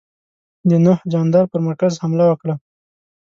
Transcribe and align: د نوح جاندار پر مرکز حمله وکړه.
د 0.69 0.71
نوح 0.85 0.99
جاندار 1.11 1.45
پر 1.51 1.59
مرکز 1.67 1.93
حمله 2.03 2.25
وکړه. 2.27 2.55